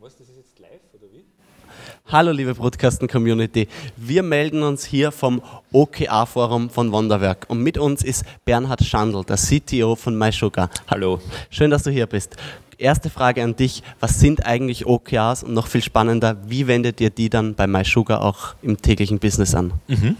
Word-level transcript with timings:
Was, 0.00 0.16
das 0.16 0.28
ist 0.28 0.36
jetzt 0.36 0.58
live 0.60 0.80
oder 0.94 1.12
wie? 1.12 1.24
Hallo 2.06 2.30
liebe 2.30 2.54
Broadcasten-Community, 2.54 3.66
wir 3.96 4.22
melden 4.22 4.62
uns 4.62 4.84
hier 4.84 5.10
vom 5.10 5.42
OKA-Forum 5.72 6.70
von 6.70 6.92
Wonderwerk 6.92 7.46
und 7.48 7.64
mit 7.64 7.78
uns 7.78 8.04
ist 8.04 8.24
Bernhard 8.44 8.84
Schandl, 8.84 9.24
der 9.24 9.36
CTO 9.36 9.96
von 9.96 10.16
MySugar. 10.16 10.70
Hallo. 10.86 11.20
Schön, 11.50 11.72
dass 11.72 11.82
du 11.82 11.90
hier 11.90 12.06
bist. 12.06 12.36
Erste 12.78 13.10
Frage 13.10 13.42
an 13.42 13.56
dich, 13.56 13.82
was 13.98 14.20
sind 14.20 14.46
eigentlich 14.46 14.86
OKAs 14.86 15.42
und 15.42 15.52
noch 15.52 15.66
viel 15.66 15.82
spannender, 15.82 16.36
wie 16.46 16.68
wendet 16.68 17.00
ihr 17.00 17.10
die 17.10 17.28
dann 17.28 17.56
bei 17.56 17.66
MySugar 17.66 18.22
auch 18.22 18.54
im 18.62 18.80
täglichen 18.80 19.18
Business 19.18 19.52
an? 19.56 19.72
Mhm. 19.88 20.16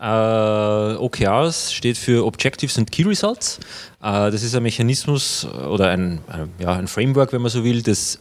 Äh, 0.00 0.96
OKRs 0.96 1.72
steht 1.72 1.98
für 1.98 2.24
Objectives 2.24 2.78
and 2.78 2.90
Key 2.90 3.02
Results. 3.02 3.58
Äh, 4.02 4.30
das 4.30 4.42
ist 4.42 4.54
ein 4.54 4.62
Mechanismus 4.62 5.46
oder 5.46 5.88
ein, 5.88 6.20
ja, 6.58 6.72
ein 6.72 6.88
Framework, 6.88 7.32
wenn 7.32 7.42
man 7.42 7.50
so 7.50 7.64
will, 7.64 7.82
das 7.82 8.16
äh, 8.16 8.18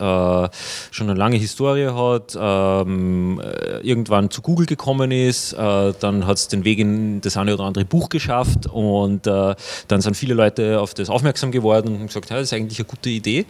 schon 0.92 1.10
eine 1.10 1.18
lange 1.18 1.38
Historie 1.38 1.88
hat, 1.88 2.38
ähm, 2.40 3.42
äh, 3.42 3.80
irgendwann 3.80 4.30
zu 4.30 4.42
Google 4.42 4.66
gekommen 4.66 5.12
ist, 5.12 5.54
äh, 5.54 5.94
dann 6.00 6.28
hat 6.28 6.38
es 6.38 6.48
den 6.50 6.66
Weg 6.66 6.80
in 6.80 7.22
das 7.22 7.38
eine 7.38 7.54
oder 7.54 7.64
andere 7.64 7.86
Buch 7.86 8.10
geschafft 8.10 8.68
und 8.68 9.26
äh, 9.26 9.56
dann 9.88 10.02
sind 10.02 10.18
viele 10.18 10.34
Leute 10.34 10.82
auf 10.82 10.94
das 10.94 11.10
aufmerksam 11.10 11.52
geworden 11.52 11.96
und 11.96 12.08
gesagt, 12.08 12.30
ja, 12.30 12.36
das 12.36 12.46
ist 12.46 12.54
eigentlich 12.54 12.80
eine 12.80 12.88
gute 12.88 13.10
Idee, 13.10 13.46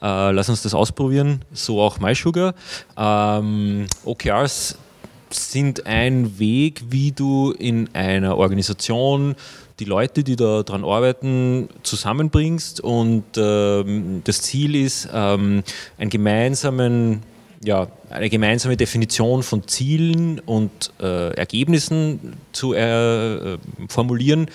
lass 0.00 0.48
uns 0.48 0.62
das 0.62 0.74
ausprobieren, 0.74 1.44
so 1.52 1.80
auch 1.80 1.98
MySugar. 1.98 2.54
Ähm, 2.96 3.86
OKRs 4.04 4.76
sind 5.34 5.86
ein 5.86 6.38
Weg, 6.38 6.82
wie 6.90 7.12
du 7.12 7.52
in 7.52 7.94
einer 7.94 8.36
Organisation 8.36 9.34
die 9.78 9.84
Leute, 9.84 10.22
die 10.22 10.36
da 10.36 10.62
dran 10.62 10.84
arbeiten, 10.84 11.68
zusammenbringst. 11.82 12.80
Und 12.80 13.24
ähm, 13.36 14.22
das 14.24 14.42
Ziel 14.42 14.76
ist, 14.76 15.08
ähm, 15.12 15.62
einen 15.98 16.10
gemeinsamen 16.10 17.22
ja, 17.64 17.86
eine 18.10 18.28
gemeinsame 18.28 18.76
Definition 18.76 19.42
von 19.42 19.66
Zielen 19.68 20.40
und 20.40 20.92
äh, 21.00 21.32
Ergebnissen 21.34 22.36
zu 22.50 22.74
äh, 22.74 23.56
formulieren, 23.88 24.48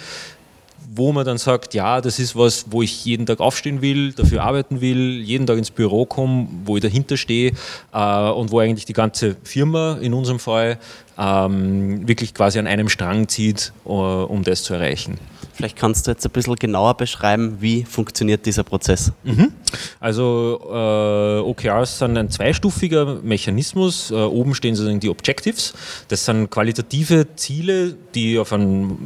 wo 0.98 1.12
man 1.14 1.26
dann 1.26 1.38
sagt, 1.38 1.74
ja, 1.74 2.02
das 2.02 2.20
ist 2.20 2.36
was, 2.36 2.66
wo 2.70 2.82
ich 2.82 3.06
jeden 3.06 3.26
Tag 3.26 3.40
aufstehen 3.40 3.82
will, 3.82 4.12
dafür 4.14 4.44
arbeiten 4.44 4.82
will, 4.82 5.22
jeden 5.22 5.48
Tag 5.48 5.58
ins 5.58 5.72
Büro 5.72 6.06
komme, 6.06 6.48
wo 6.66 6.78
ich 6.78 6.82
dahinter 6.82 7.18
stehe 7.18 7.54
äh, 7.94 8.30
und 8.30 8.52
wo 8.52 8.60
eigentlich 8.60 8.86
die 8.86 8.94
ganze 8.94 9.36
Firma 9.44 9.98
in 10.02 10.14
unserem 10.14 10.40
Fall 10.40 10.78
ähm, 11.18 12.08
wirklich 12.08 12.34
quasi 12.34 12.60
an 12.60 12.68
einem 12.68 12.90
Strang 12.90 13.28
zieht, 13.28 13.74
uh, 13.86 14.26
um 14.26 14.44
das 14.44 14.64
zu 14.64 14.74
erreichen. 14.74 15.18
Vielleicht 15.54 15.76
kannst 15.76 16.06
du 16.06 16.12
jetzt 16.12 16.24
ein 16.24 16.32
bisschen 16.32 16.56
genauer 16.56 16.96
beschreiben, 16.98 17.58
wie 17.60 17.84
funktioniert 17.84 18.46
dieser 18.46 18.64
Prozess? 18.64 19.12
Mhm. 19.24 19.52
Also 20.00 20.60
äh, 20.72 21.40
OKRs 21.40 21.98
sind 21.98 22.16
ein 22.16 22.30
zweistufiger 22.30 23.22
Mechanismus. 23.24 24.12
Äh, 24.12 24.16
oben 24.16 24.54
stehen 24.54 24.76
sozusagen 24.76 25.00
die 25.00 25.10
Objectives. 25.10 25.74
Das 26.10 26.26
sind 26.26 26.52
qualitative 26.52 27.26
Ziele, 27.36 27.96
die 28.14 28.38
auf 28.38 28.54
einem 28.54 29.00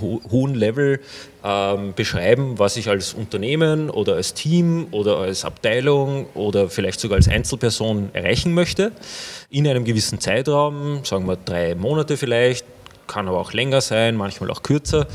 ho 0.00 0.20
hohen 0.30 0.54
Level 0.54 1.00
ähm, 1.44 1.92
beschreiben, 1.94 2.58
was 2.58 2.76
ich 2.76 2.88
als 2.88 3.14
Unternehmen 3.14 3.90
oder 3.90 4.14
als 4.14 4.34
Team 4.34 4.88
oder 4.90 5.18
als 5.18 5.44
Abteilung 5.44 6.26
oder 6.34 6.68
vielleicht 6.68 7.00
sogar 7.00 7.16
als 7.16 7.28
Einzelperson 7.28 8.10
erreichen 8.12 8.54
möchte. 8.54 8.92
In 9.50 9.66
einem 9.66 9.84
gewissen 9.84 10.20
Zeitraum, 10.20 11.04
sagen 11.04 11.26
wir 11.26 11.36
drei 11.36 11.74
Monate 11.74 12.16
vielleicht, 12.16 12.64
kann 13.06 13.26
aber 13.28 13.38
auch 13.38 13.52
länger 13.52 13.80
sein, 13.80 14.16
manchmal 14.16 14.50
auch 14.50 14.62
kürzer. 14.62 15.06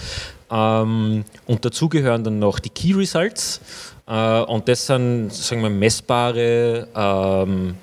Ähm, 0.52 1.23
und 1.45 1.66
dazu 1.66 1.89
gehören 1.89 2.23
dann 2.23 2.39
noch 2.39 2.59
die 2.59 2.70
Key 2.70 2.94
Results. 2.94 3.61
Äh, 4.08 4.42
und 4.42 4.67
das 4.67 4.86
sind 4.86 5.31
sagen 5.33 5.61
wir, 5.61 5.70
messbare 5.70 6.88
ähm, 6.95 7.75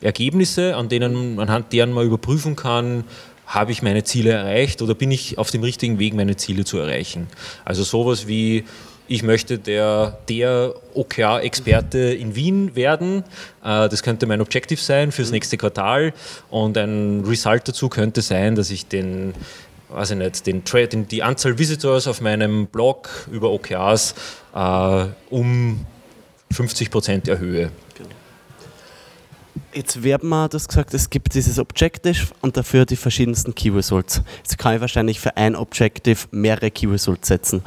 Ergebnisse, 0.00 0.76
an 0.76 0.88
denen, 0.88 1.40
anhand 1.40 1.72
deren 1.72 1.92
man 1.92 2.06
überprüfen 2.06 2.56
kann, 2.56 3.04
habe 3.46 3.72
ich 3.72 3.82
meine 3.82 4.04
Ziele 4.04 4.32
erreicht 4.32 4.82
oder 4.82 4.94
bin 4.94 5.10
ich 5.10 5.38
auf 5.38 5.50
dem 5.50 5.62
richtigen 5.62 5.98
Weg, 5.98 6.14
meine 6.14 6.36
Ziele 6.36 6.64
zu 6.64 6.78
erreichen. 6.78 7.26
Also 7.64 7.82
sowas 7.82 8.26
wie, 8.26 8.64
ich 9.06 9.22
möchte 9.22 9.58
der, 9.58 10.18
der 10.28 10.74
OKR-Experte 10.94 11.98
in 11.98 12.34
Wien 12.34 12.74
werden. 12.74 13.24
Äh, 13.62 13.88
das 13.88 14.02
könnte 14.02 14.26
mein 14.26 14.40
Objective 14.40 14.80
sein 14.80 15.12
fürs 15.12 15.30
nächste 15.30 15.56
Quartal. 15.56 16.14
Und 16.50 16.78
ein 16.78 17.22
Result 17.26 17.68
dazu 17.68 17.88
könnte 17.88 18.22
sein, 18.22 18.54
dass 18.54 18.70
ich 18.70 18.86
den 18.86 19.34
weiß 19.90 20.10
ich 20.10 20.16
nicht, 20.16 20.46
den, 20.46 20.64
den, 20.64 21.08
die 21.08 21.22
Anzahl 21.22 21.58
Visitors 21.58 22.08
auf 22.08 22.20
meinem 22.20 22.66
Blog 22.66 23.08
über 23.30 23.50
OKRs 23.52 24.14
äh, 24.54 25.06
um 25.30 25.86
50 26.50 26.90
Prozent 26.90 27.28
erhöhe. 27.28 27.70
Jetzt 29.74 30.04
wird 30.04 30.22
man 30.22 30.48
das 30.50 30.68
gesagt, 30.68 30.94
es 30.94 31.10
gibt 31.10 31.34
dieses 31.34 31.58
Objective 31.58 32.28
und 32.42 32.56
dafür 32.56 32.86
die 32.86 32.94
verschiedensten 32.94 33.56
Key 33.56 33.70
Results. 33.70 34.22
Jetzt 34.36 34.56
kann 34.56 34.76
ich 34.76 34.80
wahrscheinlich 34.80 35.18
für 35.18 35.36
ein 35.36 35.56
Objective 35.56 36.18
mehrere 36.30 36.70
Key 36.70 36.86
Results 36.86 37.26
setzen. 37.26 37.60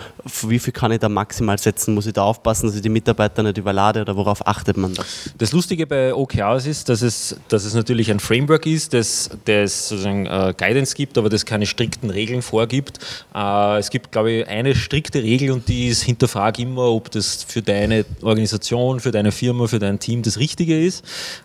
Wie 0.43 0.57
viel 0.57 0.71
kann 0.71 0.93
ich 0.93 0.99
da 0.99 1.09
maximal 1.09 1.57
setzen? 1.57 1.93
Muss 1.93 2.05
ich 2.05 2.13
da 2.13 2.23
aufpassen, 2.23 2.67
dass 2.67 2.75
ich 2.77 2.81
die 2.81 2.89
Mitarbeiter 2.89 3.43
nicht 3.43 3.57
überlade 3.57 4.01
oder 4.01 4.15
worauf 4.15 4.47
achtet 4.47 4.77
man 4.77 4.93
da? 4.93 5.03
Das 5.37 5.51
Lustige 5.51 5.85
bei 5.85 6.13
OKRs 6.13 6.65
ist, 6.65 6.87
dass 6.87 7.01
es, 7.01 7.35
dass 7.49 7.65
es 7.65 7.73
natürlich 7.73 8.09
ein 8.09 8.21
Framework 8.21 8.65
ist, 8.65 8.93
das, 8.93 9.29
das 9.43 9.89
sozusagen 9.89 10.27
äh, 10.27 10.53
Guidance 10.57 10.95
gibt, 10.95 11.17
aber 11.17 11.27
das 11.27 11.45
keine 11.45 11.65
strikten 11.65 12.09
Regeln 12.09 12.41
vorgibt. 12.41 12.99
Äh, 13.35 13.79
es 13.79 13.89
gibt, 13.89 14.13
glaube 14.13 14.31
ich, 14.31 14.47
eine 14.47 14.75
strikte 14.75 15.21
Regel 15.21 15.51
und 15.51 15.67
die 15.67 15.87
ist, 15.87 16.03
hinterfrag 16.03 16.57
immer, 16.59 16.89
ob 16.89 17.11
das 17.11 17.43
für 17.43 17.61
deine 17.61 18.05
Organisation, 18.21 19.01
für 19.01 19.11
deine 19.11 19.33
Firma, 19.33 19.67
für 19.67 19.79
dein 19.79 19.99
Team 19.99 20.23
das 20.23 20.39
Richtige 20.39 20.81
ist. 20.81 21.03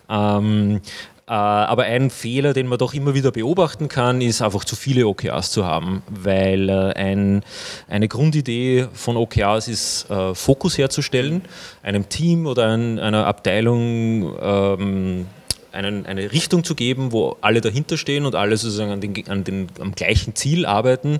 Ähm, 0.09 0.52
ähm, 0.53 0.81
äh, 1.25 1.31
aber 1.31 1.83
ein 1.83 2.09
Fehler, 2.09 2.53
den 2.53 2.67
man 2.67 2.77
doch 2.77 2.93
immer 2.93 3.13
wieder 3.13 3.31
beobachten 3.31 3.87
kann, 3.87 4.19
ist 4.19 4.41
einfach 4.41 4.65
zu 4.65 4.75
viele 4.75 5.07
OKRs 5.07 5.51
zu 5.51 5.65
haben, 5.65 6.03
weil 6.09 6.67
äh, 6.67 6.93
ein, 6.95 7.43
eine 7.87 8.09
Grundidee 8.09 8.87
von 8.93 9.15
OKRs 9.15 9.69
ist, 9.69 10.09
äh, 10.09 10.35
Fokus 10.35 10.77
herzustellen, 10.77 11.43
einem 11.81 12.09
Team 12.09 12.45
oder 12.45 12.67
ein, 12.73 12.99
einer 12.99 13.25
Abteilung 13.25 14.35
ähm, 14.41 15.27
einen, 15.71 16.05
eine 16.05 16.31
Richtung 16.31 16.65
zu 16.65 16.75
geben, 16.75 17.13
wo 17.13 17.37
alle 17.39 17.61
dahinter 17.61 17.97
stehen 17.97 18.25
und 18.25 18.35
alle 18.35 18.57
sozusagen 18.57 18.91
an 18.91 19.01
den, 19.01 19.27
an 19.29 19.43
den, 19.45 19.67
am 19.79 19.93
gleichen 19.95 20.35
Ziel 20.35 20.65
arbeiten. 20.65 21.19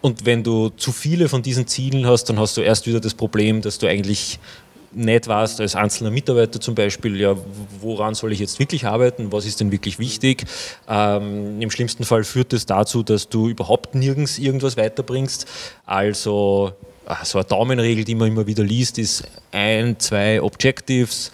Und 0.00 0.26
wenn 0.26 0.42
du 0.42 0.68
zu 0.68 0.92
viele 0.92 1.28
von 1.28 1.42
diesen 1.42 1.66
Zielen 1.66 2.06
hast, 2.06 2.26
dann 2.26 2.38
hast 2.38 2.56
du 2.56 2.60
erst 2.60 2.86
wieder 2.86 3.00
das 3.00 3.14
Problem, 3.14 3.62
dass 3.62 3.78
du 3.78 3.88
eigentlich 3.88 4.38
nicht 4.94 5.28
weißt, 5.28 5.60
als 5.60 5.76
einzelner 5.76 6.10
Mitarbeiter 6.10 6.60
zum 6.60 6.74
Beispiel, 6.74 7.20
ja, 7.20 7.36
woran 7.80 8.14
soll 8.14 8.32
ich 8.32 8.38
jetzt 8.38 8.58
wirklich 8.58 8.86
arbeiten, 8.86 9.32
was 9.32 9.46
ist 9.46 9.60
denn 9.60 9.72
wirklich 9.72 9.98
wichtig. 9.98 10.44
Ähm, 10.88 11.60
Im 11.60 11.70
schlimmsten 11.70 12.04
Fall 12.04 12.24
führt 12.24 12.52
es 12.52 12.66
das 12.66 12.78
dazu, 12.78 13.02
dass 13.02 13.28
du 13.28 13.48
überhaupt 13.48 13.94
nirgends 13.94 14.38
irgendwas 14.38 14.76
weiterbringst. 14.76 15.46
Also 15.86 16.72
ah, 17.06 17.24
so 17.24 17.38
eine 17.38 17.46
Daumenregel, 17.46 18.04
die 18.04 18.14
man 18.14 18.28
immer 18.28 18.46
wieder 18.46 18.64
liest, 18.64 18.98
ist 18.98 19.24
ein, 19.52 19.98
zwei 19.98 20.40
Objectives, 20.40 21.30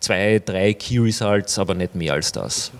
zwei, 0.00 0.40
drei 0.44 0.74
Key 0.74 0.98
Results, 0.98 1.58
aber 1.58 1.74
nicht 1.74 1.94
mehr 1.94 2.14
als 2.14 2.32
das. 2.32 2.72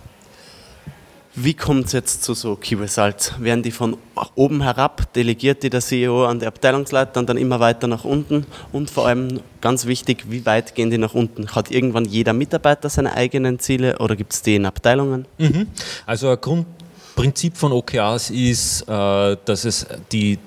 Wie 1.39 1.53
kommt 1.53 1.87
es 1.87 1.93
jetzt 1.93 2.25
zu 2.25 2.33
so 2.33 2.57
Key 2.57 2.77
Results? 2.77 3.35
Werden 3.39 3.63
die 3.63 3.71
von 3.71 3.99
oben 4.37 4.63
herab 4.63 5.13
delegiert, 5.13 5.63
die 5.63 5.69
der 5.69 5.83
CEO 5.83 6.25
an 6.25 6.41
die 6.41 6.47
Abteilungsleiter 6.47 7.21
und 7.21 7.29
dann 7.29 7.37
immer 7.37 7.61
weiter 7.61 7.87
nach 7.89 8.05
unten? 8.05 8.47
Und 8.73 8.89
vor 8.89 9.07
allem 9.07 9.41
ganz 9.61 9.85
wichtig, 9.85 10.25
wie 10.31 10.47
weit 10.47 10.75
gehen 10.75 10.91
die 10.91 10.97
nach 10.97 11.13
unten? 11.13 11.49
Hat 11.55 11.71
irgendwann 11.71 12.07
jeder 12.07 12.33
Mitarbeiter 12.33 12.89
seine 12.89 13.13
eigenen 13.13 13.59
Ziele 13.59 13.99
oder 13.99 14.17
gibt 14.17 14.33
es 14.33 14.41
die 14.41 14.55
in 14.55 14.65
Abteilungen? 14.65 15.27
Mhm. 15.37 15.67
Also 16.07 16.31
ein 16.31 16.41
Grundprinzip 16.41 17.55
von 17.59 17.71
OKRs 17.71 18.31
ist, 18.31 18.89
äh, 18.89 19.37
dass 19.45 19.67
es 19.67 19.87
die 20.11 20.39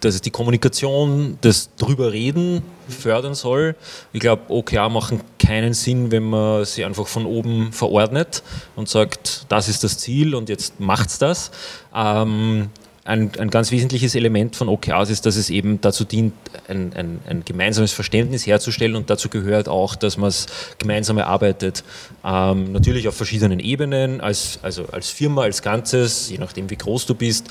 dass 0.00 0.16
es 0.16 0.20
die 0.20 0.30
Kommunikation, 0.30 1.38
das 1.42 1.70
drüber 1.76 2.12
reden 2.12 2.62
fördern 2.88 3.34
soll. 3.34 3.74
Ich 4.12 4.20
glaube, 4.20 4.42
OKR 4.48 4.88
machen 4.88 5.20
keinen 5.38 5.74
Sinn, 5.74 6.10
wenn 6.10 6.24
man 6.24 6.64
sie 6.64 6.84
einfach 6.84 7.06
von 7.06 7.26
oben 7.26 7.72
verordnet 7.72 8.42
und 8.74 8.88
sagt, 8.88 9.46
das 9.48 9.68
ist 9.68 9.84
das 9.84 9.98
Ziel 9.98 10.34
und 10.34 10.48
jetzt 10.48 10.80
macht's 10.80 11.18
das. 11.18 11.50
Ähm, 11.94 12.70
ein, 13.06 13.30
ein, 13.38 13.50
ganz 13.50 13.70
wesentliches 13.70 14.14
Element 14.14 14.56
von 14.56 14.68
OKRs 14.68 15.10
ist, 15.10 15.26
dass 15.26 15.36
es 15.36 15.48
eben 15.48 15.80
dazu 15.80 16.04
dient, 16.04 16.34
ein, 16.68 16.92
ein, 16.94 17.20
ein 17.26 17.44
gemeinsames 17.44 17.92
Verständnis 17.92 18.46
herzustellen 18.46 18.96
und 18.96 19.08
dazu 19.08 19.28
gehört 19.28 19.68
auch, 19.68 19.94
dass 19.94 20.16
man 20.16 20.28
es 20.28 20.46
gemeinsam 20.78 21.16
erarbeitet. 21.18 21.84
Ähm, 22.24 22.72
natürlich 22.72 23.06
auf 23.06 23.16
verschiedenen 23.16 23.60
Ebenen, 23.60 24.20
als, 24.20 24.58
also 24.62 24.86
als 24.86 25.10
Firma, 25.10 25.42
als 25.42 25.62
Ganzes, 25.62 26.30
je 26.30 26.38
nachdem 26.38 26.68
wie 26.68 26.76
groß 26.76 27.06
du 27.06 27.14
bist, 27.14 27.48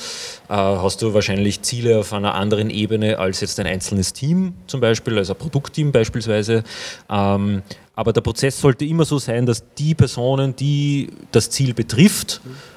äh, 0.50 0.54
hast 0.54 1.02
du 1.02 1.14
wahrscheinlich 1.14 1.62
Ziele 1.62 2.00
auf 2.00 2.12
einer 2.12 2.36
anderen 2.36 2.70
Ebene 2.70 3.18
als 3.18 3.40
jetzt 3.40 3.60
ein 3.60 3.66
einzelnes 3.68 4.12
Team 4.12 4.54
zum 4.68 4.82
Beispiel, 4.82 5.18
also 5.18 5.34
ein 5.34 5.40
Produktteam 5.40 5.92
beispielsweise. 5.92 6.64
Ähm, 7.10 7.64
aber 7.96 8.12
der 8.12 8.22
Prozess 8.22 8.60
sollte 8.60 8.84
immer 8.84 9.06
so 9.06 9.20
sein, 9.20 9.46
dass 9.46 9.64
die 9.76 9.96
Personen, 9.96 10.54
die 10.54 11.10
das 11.32 11.50
Ziel 11.50 11.74
betrifft, 11.74 12.42
mhm 12.44 12.75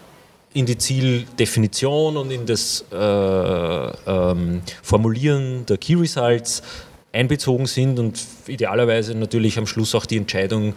in 0.55 0.67
die 0.67 0.79
Zieldefinition 0.79 2.17
und 2.17 2.31
in 2.31 2.47
das 2.47 2.85
äh, 2.91 2.97
ähm, 2.97 4.63
Formulieren 4.83 5.67
der 5.67 5.79
Key 5.79 5.95
Results 5.95 6.63
einbezogen 7.13 7.67
sind 7.67 7.99
und 7.99 8.21
idealerweise 8.47 9.15
natürlich 9.15 9.59
am 9.59 9.67
Schluss 9.67 9.95
auch 9.95 10.07
die 10.07 10.17
Entscheidung 10.17 10.75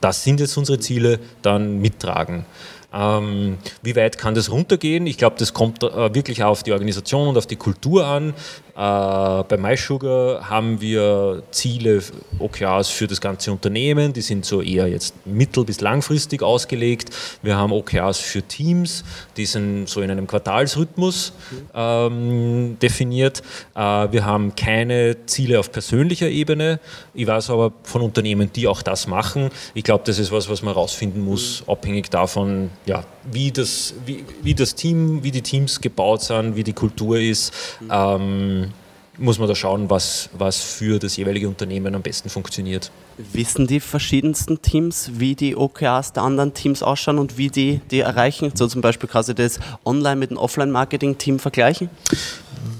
das 0.00 0.24
sind 0.24 0.40
jetzt 0.40 0.56
unsere 0.56 0.78
Ziele, 0.78 1.20
dann 1.42 1.80
mittragen. 1.80 2.46
Ähm, 2.92 3.58
wie 3.82 3.94
weit 3.96 4.18
kann 4.18 4.34
das 4.34 4.50
runtergehen? 4.50 5.06
Ich 5.06 5.18
glaube, 5.18 5.36
das 5.38 5.54
kommt 5.54 5.82
äh, 5.82 6.14
wirklich 6.14 6.42
auf 6.42 6.62
die 6.62 6.72
Organisation 6.72 7.28
und 7.28 7.38
auf 7.38 7.46
die 7.46 7.56
Kultur 7.56 8.06
an. 8.06 8.34
Äh, 8.80 9.44
bei 9.44 9.56
MySugar 9.58 10.48
haben 10.48 10.80
wir 10.80 11.42
Ziele, 11.50 12.02
OKRs 12.38 12.88
für 12.88 13.06
das 13.06 13.20
ganze 13.20 13.52
Unternehmen, 13.52 14.12
die 14.12 14.22
sind 14.22 14.44
so 14.44 14.62
eher 14.62 14.88
jetzt 14.88 15.14
mittel- 15.26 15.64
bis 15.64 15.80
langfristig 15.80 16.42
ausgelegt. 16.42 17.10
Wir 17.42 17.56
haben 17.56 17.72
OKRs 17.72 18.18
für 18.18 18.42
Teams, 18.42 19.04
die 19.36 19.46
sind 19.46 19.88
so 19.88 20.00
in 20.00 20.10
einem 20.10 20.26
Quartalsrhythmus 20.26 21.32
ähm, 21.74 22.76
definiert. 22.80 23.42
Äh, 23.74 23.80
wir 23.80 24.24
haben 24.24 24.54
keine 24.56 25.26
Ziele 25.26 25.60
auf 25.60 25.70
persönlicher 25.70 26.28
Ebene. 26.28 26.80
Ich 27.12 27.26
weiß 27.26 27.50
aber 27.50 27.72
von 27.82 28.02
Unternehmen, 28.02 28.50
die 28.52 28.66
auch 28.66 28.82
das 28.82 29.06
machen. 29.06 29.50
Ich 29.74 29.84
glaube, 29.84 30.04
das 30.06 30.18
ist 30.18 30.32
was, 30.32 30.48
was 30.48 30.62
man 30.62 30.74
herausfinden 30.74 31.20
muss, 31.20 31.62
abhängig 31.66 32.10
davon, 32.10 32.70
ja, 32.86 33.04
wie, 33.30 33.50
das, 33.52 33.94
wie, 34.06 34.24
wie 34.42 34.54
das 34.54 34.74
Team, 34.74 35.22
wie 35.22 35.30
die 35.30 35.42
Teams 35.42 35.80
gebaut 35.80 36.22
sind, 36.22 36.56
wie 36.56 36.64
die 36.64 36.72
Kultur 36.72 37.18
ist. 37.18 37.52
Ähm, 37.90 38.72
muss 39.20 39.38
man 39.38 39.48
da 39.48 39.54
schauen, 39.54 39.90
was, 39.90 40.30
was 40.32 40.60
für 40.60 40.98
das 40.98 41.16
jeweilige 41.16 41.46
Unternehmen 41.46 41.94
am 41.94 42.02
besten 42.02 42.30
funktioniert. 42.30 42.90
Wissen 43.32 43.66
die 43.66 43.80
verschiedensten 43.80 44.62
Teams, 44.62 45.10
wie 45.14 45.34
die 45.34 45.56
OKRs 45.56 46.14
der 46.14 46.22
anderen 46.22 46.54
Teams 46.54 46.82
ausschauen 46.82 47.18
und 47.18 47.36
wie 47.36 47.50
die 47.50 47.80
die 47.90 48.00
erreichen? 48.00 48.50
So 48.54 48.66
zum 48.66 48.80
Beispiel 48.80 49.08
quasi 49.08 49.34
das 49.34 49.60
Online- 49.84 50.16
mit 50.16 50.30
dem 50.30 50.38
Offline-Marketing-Team 50.38 51.38
vergleichen? 51.38 51.90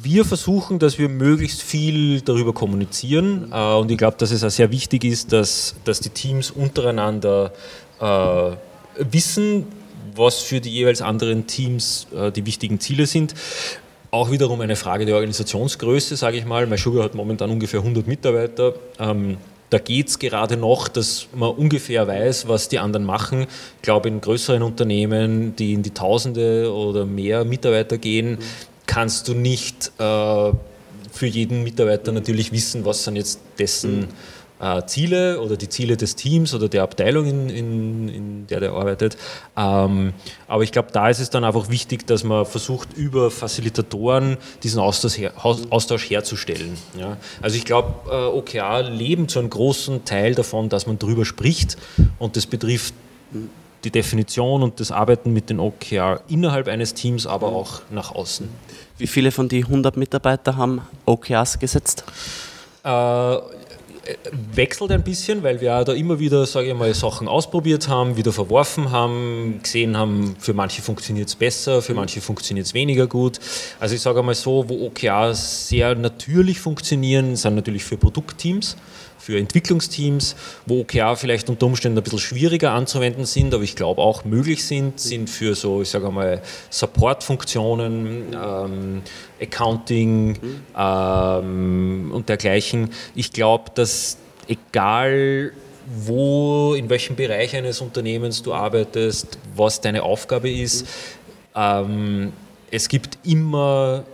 Wir 0.02 0.24
versuchen, 0.24 0.78
dass 0.78 0.98
wir 0.98 1.10
möglichst 1.10 1.60
viel 1.60 2.22
darüber 2.22 2.54
kommunizieren 2.54 3.50
äh, 3.52 3.74
und 3.74 3.90
ich 3.90 3.98
glaube, 3.98 4.16
dass 4.18 4.30
es 4.30 4.42
auch 4.42 4.50
sehr 4.50 4.70
wichtig 4.70 5.04
ist, 5.04 5.32
dass, 5.32 5.74
dass 5.84 6.00
die 6.00 6.10
Teams 6.10 6.50
untereinander 6.50 7.52
äh, 8.00 8.50
wissen, 8.98 9.66
was 10.14 10.40
für 10.40 10.60
die 10.60 10.70
jeweils 10.70 11.02
anderen 11.02 11.46
Teams 11.46 12.06
äh, 12.14 12.30
die 12.30 12.46
wichtigen 12.46 12.80
Ziele 12.80 13.06
sind. 13.06 13.34
Auch 14.10 14.30
wiederum 14.30 14.60
eine 14.60 14.76
Frage 14.76 15.06
der 15.06 15.14
Organisationsgröße, 15.14 16.16
sage 16.16 16.36
ich 16.36 16.44
mal. 16.44 16.66
MySugar 16.66 17.04
hat 17.04 17.14
momentan 17.14 17.50
ungefähr 17.50 17.80
100 17.80 18.06
Mitarbeiter. 18.06 18.74
Ähm, 18.98 19.36
da 19.70 19.78
geht 19.78 20.08
es 20.08 20.18
gerade 20.18 20.56
noch, 20.56 20.88
dass 20.88 21.28
man 21.32 21.50
ungefähr 21.50 22.08
weiß, 22.08 22.48
was 22.48 22.68
die 22.68 22.80
anderen 22.80 23.06
machen. 23.06 23.46
Ich 23.76 23.82
glaube, 23.82 24.08
in 24.08 24.20
größeren 24.20 24.64
Unternehmen, 24.64 25.54
die 25.54 25.74
in 25.74 25.84
die 25.84 25.94
Tausende 25.94 26.72
oder 26.74 27.06
mehr 27.06 27.44
Mitarbeiter 27.44 27.96
gehen, 27.96 28.38
kannst 28.86 29.28
du 29.28 29.34
nicht 29.34 29.92
äh, 29.98 30.52
für 31.12 31.26
jeden 31.26 31.62
Mitarbeiter 31.62 32.10
natürlich 32.10 32.50
wissen, 32.50 32.84
was 32.84 33.04
sind 33.04 33.14
jetzt 33.14 33.40
dessen 33.60 34.08
äh, 34.60 34.84
Ziele 34.86 35.40
oder 35.40 35.56
die 35.56 35.68
Ziele 35.68 35.96
des 35.96 36.16
Teams 36.16 36.54
oder 36.54 36.68
der 36.68 36.82
Abteilung, 36.82 37.26
in, 37.26 37.48
in, 37.48 38.08
in 38.08 38.46
der 38.46 38.60
der 38.60 38.72
arbeitet. 38.72 39.16
Ähm, 39.56 40.12
aber 40.46 40.62
ich 40.62 40.72
glaube, 40.72 40.88
da 40.92 41.08
ist 41.08 41.20
es 41.20 41.30
dann 41.30 41.44
einfach 41.44 41.70
wichtig, 41.70 42.06
dass 42.06 42.24
man 42.24 42.44
versucht, 42.44 42.92
über 42.96 43.30
Facilitatoren 43.30 44.36
diesen 44.62 44.80
Austausch, 44.80 45.18
her, 45.18 45.32
Austausch 45.42 46.10
herzustellen. 46.10 46.76
Ja? 46.98 47.16
Also 47.40 47.56
ich 47.56 47.64
glaube, 47.64 48.10
äh, 48.10 48.36
OKR 48.36 48.82
leben 48.82 49.28
zu 49.28 49.38
einem 49.38 49.50
großen 49.50 50.04
Teil 50.04 50.34
davon, 50.34 50.68
dass 50.68 50.86
man 50.86 50.98
darüber 50.98 51.24
spricht 51.24 51.76
und 52.18 52.36
das 52.36 52.46
betrifft 52.46 52.94
die 53.84 53.90
Definition 53.90 54.62
und 54.62 54.78
das 54.80 54.92
Arbeiten 54.92 55.32
mit 55.32 55.48
den 55.48 55.58
OKR 55.58 56.20
innerhalb 56.28 56.68
eines 56.68 56.94
Teams, 56.94 57.26
aber 57.26 57.48
auch 57.48 57.80
nach 57.90 58.14
außen. 58.14 58.48
Wie 58.98 59.06
viele 59.06 59.30
von 59.30 59.48
den 59.48 59.64
100 59.64 59.96
Mitarbeitern 59.96 60.56
haben 60.56 60.80
OKRs 61.06 61.58
gesetzt? 61.58 62.04
Äh, 62.84 63.36
wechselt 64.54 64.90
ein 64.90 65.02
bisschen, 65.02 65.42
weil 65.42 65.60
wir 65.60 65.84
da 65.84 65.92
immer 65.92 66.18
wieder, 66.18 66.46
sage 66.46 66.68
ich 66.68 66.74
mal, 66.74 66.92
Sachen 66.94 67.28
ausprobiert 67.28 67.88
haben, 67.88 68.16
wieder 68.16 68.32
verworfen 68.32 68.90
haben, 68.90 69.60
gesehen 69.62 69.96
haben, 69.96 70.36
für 70.38 70.54
manche 70.54 70.82
funktioniert 70.82 71.28
es 71.28 71.36
besser, 71.36 71.82
für 71.82 71.94
manche 71.94 72.20
funktioniert 72.20 72.66
es 72.66 72.74
weniger 72.74 73.06
gut. 73.06 73.38
Also 73.78 73.94
ich 73.94 74.00
sage 74.00 74.22
mal 74.22 74.34
so, 74.34 74.68
wo 74.68 74.86
OKRs 74.86 75.68
sehr 75.68 75.94
natürlich 75.94 76.60
funktionieren, 76.60 77.36
sind 77.36 77.54
natürlich 77.54 77.84
für 77.84 77.96
Produktteams 77.96 78.76
für 79.20 79.38
Entwicklungsteams, 79.38 80.34
wo 80.66 80.80
OKR 80.80 81.14
vielleicht 81.16 81.48
unter 81.50 81.66
Umständen 81.66 81.98
ein 81.98 82.04
bisschen 82.04 82.18
schwieriger 82.18 82.72
anzuwenden 82.72 83.26
sind, 83.26 83.54
aber 83.54 83.62
ich 83.62 83.76
glaube 83.76 84.00
auch 84.00 84.24
möglich 84.24 84.64
sind, 84.64 84.98
sind 84.98 85.28
für 85.28 85.54
so, 85.54 85.82
ich 85.82 85.90
sage 85.90 86.10
mal, 86.10 86.42
Support-Funktionen, 86.70 88.34
ähm, 88.34 89.02
Accounting 89.40 90.38
ähm, 90.76 92.10
und 92.12 92.28
dergleichen. 92.28 92.90
Ich 93.14 93.32
glaube, 93.32 93.70
dass 93.74 94.16
egal 94.48 95.52
wo, 95.86 96.74
in 96.74 96.88
welchem 96.88 97.16
Bereich 97.16 97.54
eines 97.56 97.80
Unternehmens 97.80 98.42
du 98.42 98.54
arbeitest, 98.54 99.38
was 99.54 99.80
deine 99.80 100.02
Aufgabe 100.02 100.50
ist, 100.50 100.86
ähm, 101.54 102.32
es 102.70 102.88
gibt 102.88 103.18
immer 103.24 104.04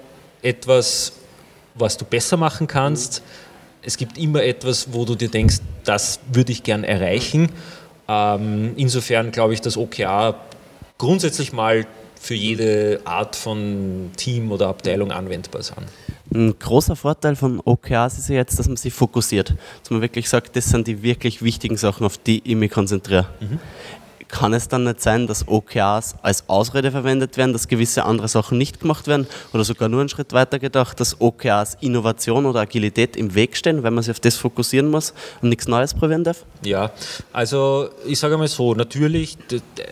etwas, 0.43 1.12
was 1.75 1.97
du 1.97 2.05
besser 2.05 2.37
machen 2.37 2.67
kannst. 2.67 3.23
Es 3.87 3.97
gibt 3.97 4.19
immer 4.19 4.43
etwas, 4.43 4.93
wo 4.93 5.05
du 5.05 5.15
dir 5.15 5.29
denkst, 5.29 5.59
das 5.85 6.19
würde 6.33 6.50
ich 6.50 6.65
gern 6.65 6.83
erreichen. 6.83 7.50
Ähm, 8.09 8.73
insofern 8.77 9.31
glaube 9.31 9.55
ich, 9.55 9.61
dass 9.61 9.77
OKR 9.77 10.35
grundsätzlich 10.99 11.53
mal 11.53 11.87
für 12.21 12.35
jede 12.35 13.00
Art 13.05 13.37
von 13.37 14.11
Team 14.17 14.50
oder 14.50 14.67
Abteilung 14.67 15.12
anwendbar 15.12 15.62
sind. 15.62 15.87
Ein 16.35 16.59
großer 16.59 16.97
Vorteil 16.97 17.37
von 17.37 17.61
OKRs 17.65 18.19
ist 18.19 18.29
ja 18.29 18.35
jetzt, 18.35 18.59
dass 18.59 18.67
man 18.67 18.77
sich 18.77 18.93
fokussiert. 18.93 19.55
Dass 19.83 19.91
man 19.91 20.00
wirklich 20.00 20.29
sagt, 20.29 20.56
das 20.56 20.67
sind 20.67 20.88
die 20.88 21.05
wirklich 21.05 21.43
wichtigen 21.43 21.77
Sachen, 21.77 22.05
auf 22.05 22.19
die 22.19 22.43
ich 22.44 22.56
mich 22.56 22.73
konzentriere. 22.73 23.29
Mhm 23.38 23.61
kann 24.28 24.52
es 24.52 24.69
dann 24.69 24.84
nicht 24.84 25.00
sein, 25.00 25.26
dass 25.26 25.46
OKRs 25.46 26.17
als 26.23 26.49
Ausrede 26.49 26.90
verwendet 26.90 27.37
werden, 27.37 27.52
dass 27.52 27.69
gewisse 27.69 28.05
andere 28.05 28.28
Sachen 28.28 28.58
nicht 28.58 28.81
gemacht 28.81 29.06
werden 29.06 29.26
oder 29.52 29.64
sogar 29.64 29.88
nur 29.88 30.00
einen 30.00 30.08
Schritt 30.08 30.32
weiter 30.32 30.58
gedacht, 30.58 31.00
dass 31.00 31.20
OKRs 31.20 31.78
Innovation 31.81 32.46
oder 32.46 32.61
Agilität 32.61 33.17
im 33.17 33.34
Weg 33.34 33.56
stehen, 33.56 33.82
wenn 33.82 33.94
man 33.94 34.02
sich 34.02 34.11
auf 34.11 34.20
das 34.20 34.37
fokussieren 34.37 34.90
muss 34.90 35.14
und 35.43 35.49
nichts 35.49 35.69
Neues 35.69 35.94
probieren 35.94 36.25
darf? 36.25 36.44
Ja, 36.64 36.90
also 37.32 37.88
ich 38.06 38.19
sage 38.19 38.37
mal 38.37 38.49
so, 38.49 38.75
natürlich, 38.75 39.37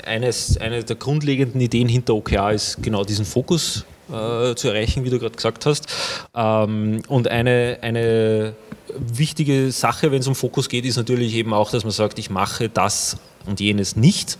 eines, 0.04 0.58
eine 0.58 0.82
der 0.84 0.96
grundlegenden 0.96 1.60
Ideen 1.60 1.88
hinter 1.88 2.14
OKR 2.14 2.52
ist 2.52 2.82
genau 2.82 3.04
diesen 3.04 3.24
Fokus 3.24 3.84
äh, 4.08 4.54
zu 4.54 4.68
erreichen, 4.68 5.04
wie 5.04 5.10
du 5.10 5.18
gerade 5.18 5.34
gesagt 5.34 5.66
hast. 5.66 5.86
Ähm, 6.34 7.02
und 7.08 7.28
eine, 7.28 7.78
eine 7.80 8.54
wichtige 8.96 9.72
Sache, 9.72 10.12
wenn 10.12 10.20
es 10.20 10.26
um 10.26 10.34
Fokus 10.34 10.68
geht, 10.68 10.84
ist 10.84 10.96
natürlich 10.96 11.34
eben 11.34 11.54
auch, 11.54 11.70
dass 11.70 11.84
man 11.84 11.92
sagt, 11.92 12.18
ich 12.18 12.30
mache 12.30 12.68
das 12.68 13.16
und 13.46 13.60
jenes 13.60 13.96
nicht. 13.96 14.38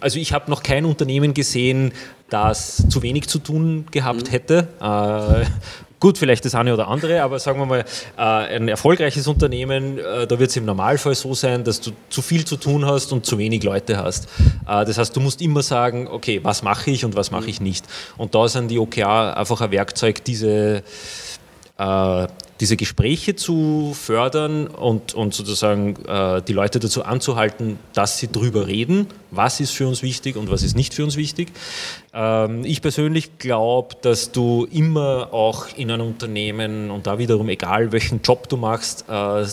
Also 0.00 0.18
ich 0.18 0.32
habe 0.32 0.50
noch 0.50 0.62
kein 0.62 0.84
Unternehmen 0.84 1.34
gesehen, 1.34 1.92
das 2.30 2.84
zu 2.88 3.02
wenig 3.02 3.28
zu 3.28 3.38
tun 3.38 3.86
gehabt 3.90 4.28
mhm. 4.28 4.30
hätte. 4.30 4.68
Äh, 4.80 5.46
gut, 6.00 6.18
vielleicht 6.18 6.44
das 6.44 6.54
eine 6.54 6.72
oder 6.74 6.88
andere, 6.88 7.22
aber 7.22 7.38
sagen 7.38 7.58
wir 7.60 7.66
mal, 7.66 7.84
äh, 8.16 8.20
ein 8.56 8.68
erfolgreiches 8.68 9.26
Unternehmen, 9.28 9.98
äh, 9.98 10.26
da 10.26 10.38
wird 10.38 10.50
es 10.50 10.56
im 10.56 10.64
Normalfall 10.64 11.14
so 11.14 11.34
sein, 11.34 11.62
dass 11.62 11.80
du 11.80 11.92
zu 12.08 12.22
viel 12.22 12.44
zu 12.44 12.56
tun 12.56 12.86
hast 12.86 13.12
und 13.12 13.26
zu 13.26 13.38
wenig 13.38 13.62
Leute 13.62 13.98
hast. 13.98 14.28
Das 14.66 14.98
heißt, 14.98 15.14
du 15.14 15.20
musst 15.20 15.40
immer 15.40 15.62
sagen, 15.62 16.08
okay, 16.08 16.40
was 16.42 16.62
mache 16.62 16.90
ich 16.90 17.04
und 17.04 17.14
was 17.14 17.30
mache 17.30 17.48
ich 17.48 17.60
nicht. 17.60 17.86
Und 18.16 18.34
da 18.34 18.48
sind 18.48 18.68
die 18.68 18.78
OKR 18.78 19.36
einfach 19.36 19.60
ein 19.60 19.70
Werkzeug, 19.70 20.24
diese 20.24 20.82
diese 22.60 22.76
Gespräche 22.76 23.36
zu 23.36 23.92
fördern 23.94 24.66
und, 24.66 25.14
und 25.14 25.34
sozusagen 25.34 25.96
äh, 26.06 26.42
die 26.42 26.52
Leute 26.52 26.78
dazu 26.78 27.04
anzuhalten, 27.04 27.78
dass 27.92 28.18
sie 28.18 28.30
drüber 28.30 28.66
reden, 28.66 29.06
was 29.30 29.60
ist 29.60 29.72
für 29.72 29.86
uns 29.86 30.02
wichtig 30.02 30.36
und 30.36 30.50
was 30.50 30.62
ist 30.62 30.74
nicht 30.74 30.94
für 30.94 31.04
uns 31.04 31.16
wichtig. 31.16 31.52
Ähm, 32.14 32.64
ich 32.64 32.80
persönlich 32.80 33.38
glaube, 33.38 33.96
dass 34.00 34.32
du 34.32 34.66
immer 34.70 35.32
auch 35.32 35.66
in 35.76 35.90
einem 35.90 36.06
Unternehmen 36.06 36.90
und 36.90 37.06
da 37.06 37.18
wiederum 37.18 37.48
egal 37.48 37.92
welchen 37.96 38.22
Job 38.22 38.48
du 38.48 38.56
machst, 38.56 39.04
äh, 39.08 39.46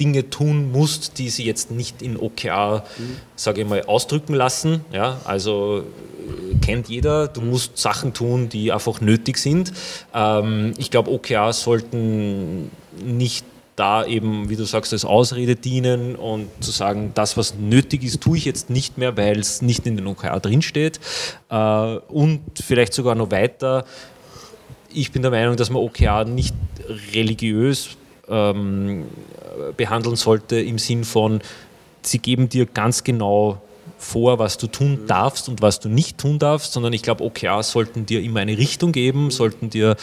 Dinge 0.00 0.30
tun 0.30 0.72
musst, 0.72 1.18
die 1.18 1.28
sie 1.28 1.44
jetzt 1.44 1.70
nicht 1.70 2.00
in 2.00 2.16
OKR, 2.16 2.84
mhm. 2.98 3.16
sage 3.36 3.60
ich 3.60 3.68
mal, 3.68 3.82
ausdrücken 3.82 4.32
lassen. 4.32 4.84
Ja, 4.92 5.20
also 5.24 5.84
äh, 6.26 6.49
kennt 6.70 6.88
jeder, 6.88 7.26
du 7.26 7.40
musst 7.40 7.78
Sachen 7.78 8.14
tun, 8.14 8.48
die 8.48 8.70
einfach 8.70 9.00
nötig 9.00 9.38
sind. 9.38 9.72
Ähm, 10.14 10.72
ich 10.78 10.90
glaube, 10.90 11.10
OKR 11.10 11.52
sollten 11.52 12.70
nicht 13.04 13.44
da 13.74 14.04
eben, 14.04 14.48
wie 14.50 14.56
du 14.56 14.64
sagst, 14.64 14.92
als 14.92 15.04
Ausrede 15.04 15.56
dienen 15.56 16.14
und 16.14 16.48
zu 16.60 16.70
sagen, 16.70 17.10
das, 17.14 17.36
was 17.36 17.54
nötig 17.54 18.04
ist, 18.04 18.20
tue 18.20 18.36
ich 18.36 18.44
jetzt 18.44 18.70
nicht 18.70 18.98
mehr, 18.98 19.16
weil 19.16 19.38
es 19.40 19.62
nicht 19.62 19.84
in 19.86 19.96
den 19.96 20.06
OKR 20.06 20.38
drinsteht. 20.38 21.00
Äh, 21.48 21.56
und 21.56 22.40
vielleicht 22.62 22.94
sogar 22.94 23.16
noch 23.16 23.32
weiter, 23.32 23.84
ich 24.92 25.10
bin 25.10 25.22
der 25.22 25.32
Meinung, 25.32 25.56
dass 25.56 25.70
man 25.70 25.82
OKR 25.82 26.24
nicht 26.24 26.54
religiös 27.14 27.96
ähm, 28.28 29.06
behandeln 29.76 30.14
sollte 30.14 30.60
im 30.60 30.78
Sinn 30.78 31.02
von, 31.02 31.40
sie 32.02 32.18
geben 32.20 32.48
dir 32.48 32.66
ganz 32.66 33.02
genau 33.02 33.60
vor, 34.00 34.38
was 34.38 34.58
du 34.58 34.66
tun 34.66 35.06
darfst 35.06 35.48
und 35.48 35.62
was 35.62 35.78
du 35.78 35.88
nicht 35.88 36.18
tun 36.18 36.38
darfst, 36.38 36.72
sondern 36.72 36.92
ich 36.92 37.02
glaube, 37.02 37.22
OKRs 37.24 37.70
sollten 37.70 38.06
dir 38.06 38.22
immer 38.22 38.40
eine 38.40 38.56
Richtung 38.56 38.92
geben, 38.92 39.30
sollten 39.30 39.70
dir 39.70 39.96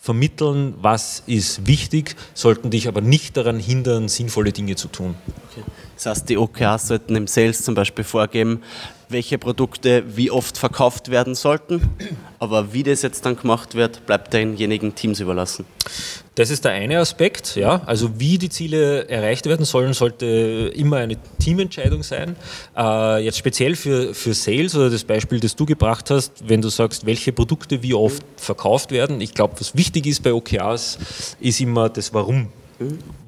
vermitteln, 0.00 0.74
was 0.80 1.22
ist 1.26 1.66
wichtig, 1.66 2.16
sollten 2.34 2.70
dich 2.70 2.88
aber 2.88 3.00
nicht 3.00 3.36
daran 3.36 3.58
hindern, 3.58 4.08
sinnvolle 4.08 4.52
Dinge 4.52 4.74
zu 4.74 4.88
tun. 4.88 5.14
Okay. 5.50 5.62
Das 5.96 6.06
heißt, 6.06 6.28
die 6.28 6.38
OKRs 6.38 6.88
sollten 6.88 7.16
im 7.16 7.26
Sales 7.26 7.62
zum 7.62 7.74
Beispiel 7.74 8.04
vorgeben, 8.04 8.62
welche 9.08 9.38
Produkte 9.38 10.04
wie 10.16 10.30
oft 10.30 10.58
verkauft 10.58 11.10
werden 11.10 11.34
sollten. 11.34 11.90
Aber 12.38 12.72
wie 12.72 12.84
das 12.84 13.02
jetzt 13.02 13.26
dann 13.26 13.36
gemacht 13.36 13.74
wird, 13.74 14.06
bleibt 14.06 14.32
denjenigen 14.32 14.94
Teams 14.94 15.18
überlassen. 15.18 15.64
Das 16.36 16.50
ist 16.50 16.64
der 16.64 16.72
eine 16.72 17.00
Aspekt, 17.00 17.56
ja. 17.56 17.82
Also 17.84 18.20
wie 18.20 18.38
die 18.38 18.48
Ziele 18.48 19.08
erreicht 19.08 19.46
werden 19.46 19.64
sollen, 19.64 19.92
sollte 19.92 20.72
immer 20.74 20.98
eine 20.98 21.16
Teamentscheidung 21.40 22.04
sein. 22.04 22.36
Äh, 22.76 23.24
jetzt 23.24 23.38
speziell 23.38 23.74
für, 23.74 24.14
für 24.14 24.34
Sales 24.34 24.76
oder 24.76 24.88
das 24.88 25.02
Beispiel, 25.02 25.40
das 25.40 25.56
du 25.56 25.66
gebracht 25.66 26.10
hast, 26.10 26.48
wenn 26.48 26.62
du 26.62 26.68
sagst, 26.68 27.06
welche 27.06 27.32
Produkte 27.32 27.82
wie 27.82 27.94
oft 27.94 28.22
verkauft 28.36 28.92
werden. 28.92 29.20
Ich 29.20 29.34
glaube, 29.34 29.54
was 29.58 29.74
wichtig 29.74 30.06
ist 30.06 30.22
bei 30.22 30.32
OKRs, 30.32 31.36
ist 31.40 31.60
immer 31.60 31.88
das 31.88 32.14
Warum. 32.14 32.48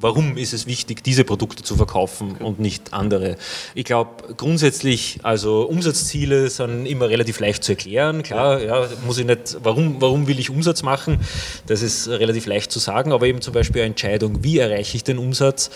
Warum 0.01 0.37
ist 0.37 0.53
es 0.53 0.67
wichtig, 0.67 1.03
diese 1.03 1.25
Produkte 1.25 1.65
zu 1.65 1.75
verkaufen 1.75 2.37
und 2.37 2.61
nicht 2.61 2.93
andere? 2.93 3.37
Ich 3.75 3.85
glaube, 3.85 4.35
grundsätzlich, 4.37 5.19
also 5.25 5.63
Umsatzziele 5.63 6.49
sind 6.49 6.87
immer 6.87 7.09
relativ 7.09 7.41
leicht 7.41 7.65
zu 7.65 7.73
erklären. 7.73 8.23
Klar, 8.23 8.63
ja, 8.63 8.87
muss 9.05 9.19
ich 9.19 9.27
nicht, 9.27 9.57
warum, 9.63 10.01
warum 10.01 10.29
will 10.29 10.39
ich 10.39 10.51
Umsatz 10.51 10.83
machen? 10.83 11.19
Das 11.67 11.83
ist 11.83 12.09
relativ 12.09 12.47
leicht 12.47 12.71
zu 12.71 12.79
sagen, 12.79 13.13
aber 13.13 13.27
eben 13.27 13.41
zum 13.41 13.53
Beispiel 13.53 13.83
eine 13.83 13.91
Entscheidung, 13.91 14.45
wie 14.45 14.59
erreiche 14.59 14.97
ich 14.97 15.05
den 15.05 15.19
Umsatz? 15.19 15.71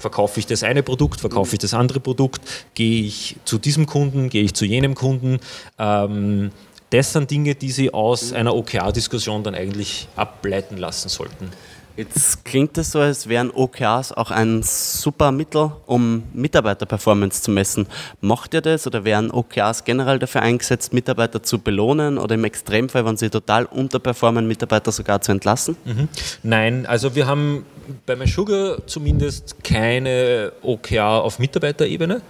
Verkaufe 0.00 0.40
ich 0.40 0.46
das 0.46 0.64
eine 0.64 0.82
Produkt, 0.82 1.20
verkaufe 1.20 1.54
ich 1.54 1.60
das 1.60 1.72
andere 1.72 2.00
Produkt, 2.00 2.42
gehe 2.74 3.04
ich 3.04 3.36
zu 3.44 3.58
diesem 3.58 3.86
Kunden, 3.86 4.28
gehe 4.28 4.42
ich 4.42 4.54
zu 4.54 4.64
jenem 4.64 4.96
Kunden? 4.96 5.38
Ähm, 5.78 6.50
das 6.90 7.12
sind 7.12 7.30
Dinge, 7.30 7.54
die 7.54 7.70
Sie 7.70 7.92
aus 7.92 8.32
einer 8.32 8.54
OKR-Diskussion 8.54 9.42
dann 9.42 9.54
eigentlich 9.54 10.06
ableiten 10.16 10.76
lassen 10.76 11.08
sollten. 11.08 11.50
Jetzt 11.96 12.44
klingt 12.44 12.76
es 12.76 12.90
so, 12.90 12.98
als 12.98 13.28
wären 13.28 13.50
OKRs 13.50 14.10
auch 14.12 14.32
ein 14.32 14.62
super 14.64 15.30
Mittel, 15.30 15.70
um 15.86 16.24
Mitarbeiterperformance 16.32 17.42
zu 17.42 17.52
messen. 17.52 17.86
Macht 18.20 18.52
ihr 18.54 18.62
das 18.62 18.86
oder 18.88 19.04
werden 19.04 19.30
OKRs 19.30 19.84
generell 19.84 20.18
dafür 20.18 20.42
eingesetzt, 20.42 20.92
Mitarbeiter 20.92 21.42
zu 21.44 21.60
belohnen 21.60 22.18
oder 22.18 22.34
im 22.34 22.42
Extremfall, 22.42 23.04
wenn 23.04 23.16
sie 23.16 23.30
total 23.30 23.66
unterperformen, 23.66 24.48
Mitarbeiter 24.48 24.90
sogar 24.90 25.20
zu 25.20 25.30
entlassen? 25.30 25.76
Mhm. 25.84 26.08
Nein, 26.42 26.86
also 26.86 27.14
wir 27.14 27.28
haben 27.28 27.64
bei 28.06 28.16
MySugar 28.16 28.86
zumindest 28.86 29.62
keine 29.62 30.52
OKR 30.62 31.22
auf 31.22 31.38
Mitarbeiterebene. 31.38 32.22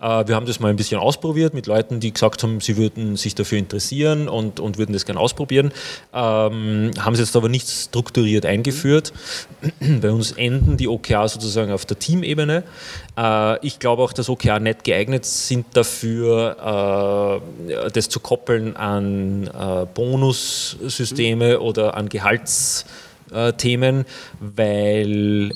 Äh, 0.00 0.28
wir 0.28 0.34
haben 0.34 0.46
das 0.46 0.60
mal 0.60 0.68
ein 0.68 0.76
bisschen 0.76 1.00
ausprobiert 1.00 1.52
mit 1.52 1.66
Leuten, 1.66 2.00
die 2.00 2.12
gesagt 2.12 2.42
haben, 2.42 2.60
sie 2.60 2.76
würden 2.76 3.16
sich 3.16 3.34
dafür 3.34 3.58
interessieren 3.58 4.28
und, 4.28 4.60
und 4.60 4.78
würden 4.78 4.92
das 4.92 5.04
gerne 5.04 5.20
ausprobieren. 5.20 5.72
Ähm, 6.12 6.90
haben 6.98 7.14
es 7.14 7.20
jetzt 7.20 7.36
aber 7.36 7.48
nicht 7.48 7.68
strukturiert 7.68 8.46
eingeführt. 8.46 9.09
Bei 9.80 10.10
uns 10.10 10.32
enden 10.32 10.76
die 10.76 10.88
OKR 10.88 11.28
sozusagen 11.28 11.72
auf 11.72 11.84
der 11.86 11.98
Teamebene. 11.98 12.64
Äh, 13.16 13.66
ich 13.66 13.78
glaube 13.78 14.02
auch, 14.02 14.12
dass 14.12 14.28
OKR 14.28 14.60
nicht 14.60 14.84
geeignet 14.84 15.24
sind 15.24 15.66
dafür, 15.74 17.40
äh, 17.68 17.90
das 17.90 18.08
zu 18.08 18.20
koppeln 18.20 18.76
an 18.76 19.46
äh, 19.48 19.86
Bonussysteme 19.92 21.60
oder 21.60 21.94
an 21.96 22.08
Gehaltsthemen, 22.08 24.04
weil 24.40 25.52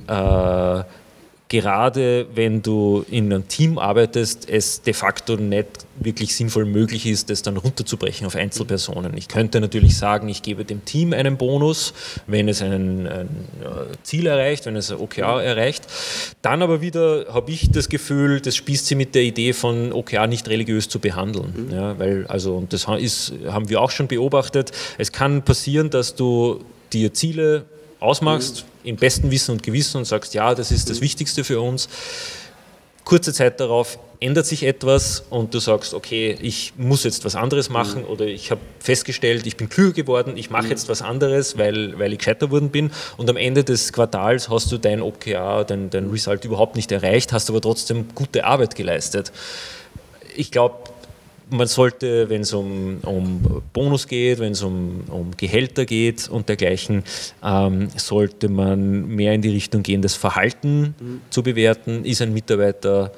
gerade 1.49 2.27
wenn 2.35 2.63
du 2.63 3.05
in 3.11 3.33
einem 3.33 3.49
Team 3.49 3.79
arbeitest, 3.79 4.49
es 4.49 4.83
de 4.83 4.95
facto 4.95 5.37
nicht 5.37 5.67
wirklich 6.01 6.35
sinnvoll 6.35 6.65
möglich 6.65 7.07
ist, 7.07 7.31
das 7.31 7.43
dann 7.43 7.57
runterzubrechen 7.57 8.27
auf 8.27 8.35
Einzelpersonen. 8.35 9.17
Ich 9.17 9.29
könnte 9.29 9.61
natürlich 9.61 9.97
sagen, 9.97 10.29
ich 10.29 10.43
gebe 10.43 10.65
dem 10.65 10.85
Team 10.85 11.13
einen 11.13 11.37
Bonus, 11.37 11.93
wenn 12.27 12.49
es 12.49 12.63
ein, 12.63 13.07
ein 13.07 13.29
Ziel 14.03 14.27
erreicht, 14.27 14.67
wenn 14.67 14.75
es 14.75 14.91
ein 14.91 14.99
OKR 14.99 15.43
erreicht. 15.43 15.87
Dann 16.43 16.63
aber 16.63 16.81
wieder 16.81 17.27
habe 17.33 17.51
ich 17.51 17.71
das 17.71 17.89
Gefühl, 17.89 18.41
das 18.41 18.57
spießt 18.57 18.87
sie 18.87 18.95
mit 18.95 19.15
der 19.15 19.23
Idee 19.23 19.53
von 19.53 19.93
OKR 19.93 20.27
nicht 20.27 20.49
religiös 20.49 20.89
zu 20.89 20.99
behandeln. 20.99 21.69
Mhm. 21.69 21.75
Ja, 21.75 21.99
weil, 21.99 22.27
also, 22.27 22.57
und 22.57 22.73
das 22.73 22.87
ist, 22.99 23.35
haben 23.47 23.69
wir 23.69 23.81
auch 23.81 23.91
schon 23.91 24.09
beobachtet, 24.09 24.73
es 24.99 25.13
kann 25.13 25.43
passieren, 25.43 25.91
dass 25.91 26.17
du 26.17 26.65
dir 26.93 27.13
Ziele 27.13 27.67
ausmachst, 28.05 28.65
mhm. 28.83 28.91
im 28.91 28.97
besten 28.97 29.31
Wissen 29.31 29.53
und 29.53 29.63
Gewissen 29.63 29.99
und 29.99 30.05
sagst, 30.05 30.35
ja, 30.35 30.55
das 30.55 30.71
ist 30.71 30.91
das 30.91 31.01
Wichtigste 31.01 31.45
für 31.45 31.61
uns. 31.61 31.89
Kurze 33.05 33.33
Zeit 33.33 33.61
darauf 33.61 33.99
ändert 34.21 34.47
sich 34.47 34.63
etwas 34.63 35.25
und 35.29 35.53
du 35.53 35.59
sagst, 35.59 35.93
okay, 35.93 36.39
ich 36.41 36.73
muss 36.79 37.05
jetzt 37.05 37.25
was 37.25 37.37
anderes 37.37 37.69
machen 37.69 38.03
mhm. 38.03 38.09
oder 38.09 38.27
ich 38.27 38.51
habe 38.51 38.61
festgestellt, 38.79 39.47
ich 39.47 39.57
bin 39.57 39.69
klüger 39.69 39.93
geworden, 39.93 40.37
ich 40.37 40.49
mache 40.49 40.65
mhm. 40.65 40.71
jetzt 40.71 40.89
was 40.89 41.03
anderes, 41.03 41.59
weil, 41.59 41.99
weil 41.99 42.13
ich 42.13 42.19
gescheiter 42.19 42.51
worden 42.51 42.71
bin 42.71 42.91
und 43.19 43.29
am 43.29 43.37
Ende 43.37 43.65
des 43.65 43.93
Quartals 43.93 44.49
hast 44.49 44.73
du 44.73 44.79
dein 44.79 45.03
OKR, 45.03 45.65
dein, 45.65 45.91
dein 45.91 46.09
Result 46.11 46.45
überhaupt 46.45 46.77
nicht 46.77 46.91
erreicht, 46.93 47.33
hast 47.33 47.51
aber 47.51 47.61
trotzdem 47.61 48.07
gute 48.15 48.45
Arbeit 48.45 48.75
geleistet. 48.75 49.33
Ich 50.35 50.51
glaube, 50.51 50.77
man 51.51 51.67
sollte, 51.67 52.29
wenn 52.29 52.43
es 52.43 52.53
um, 52.53 52.99
um 53.03 53.63
Bonus 53.73 54.09
geht, 54.09 54.39
wenn 54.39 54.53
es 54.53 54.63
um, 54.63 55.05
um 55.09 55.31
Gehälter 55.37 55.85
geht 55.85 56.29
und 56.29 56.49
dergleichen, 56.49 57.05
ähm, 57.43 57.89
sollte 57.97 58.49
man 58.49 59.07
mehr 59.07 59.35
in 59.35 59.43
die 59.43 59.51
Richtung 59.51 59.83
gehen, 59.83 60.03
das 60.03 60.15
Verhalten 60.15 60.95
mhm. 60.99 61.21
zu 61.31 61.43
bewerten. 61.43 62.05
Ist 62.05 62.23
ein 62.23 62.33
Mitarbeiter, 62.33 63.13